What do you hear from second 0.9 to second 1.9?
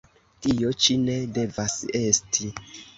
ne devas